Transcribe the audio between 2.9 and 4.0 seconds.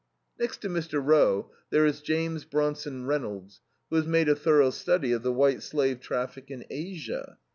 Reynolds, who